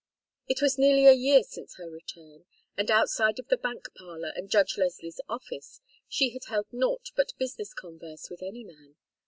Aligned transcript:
It 0.47 0.63
was 0.63 0.79
nearly 0.79 1.05
a 1.05 1.13
year 1.13 1.43
since 1.43 1.75
her 1.75 1.87
return, 1.87 2.45
and 2.75 2.89
outside 2.89 3.37
of 3.37 3.49
the 3.49 3.55
bank 3.57 3.89
parlor 3.95 4.33
and 4.35 4.49
Judge 4.49 4.75
Leslie's 4.75 5.21
office, 5.29 5.79
she 6.09 6.31
had 6.31 6.45
held 6.45 6.65
naught 6.71 7.11
but 7.15 7.37
business 7.37 7.71
converse 7.75 8.27
with 8.27 8.41
any 8.41 8.63
man. 8.63 8.95